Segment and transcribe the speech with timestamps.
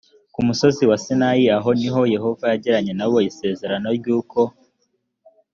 [0.33, 4.41] ku musozi wa sinayi aho ni ho yehova yagiranye na bo isezerano ry uko